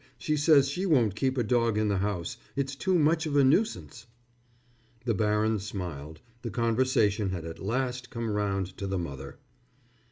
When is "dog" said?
1.43-1.77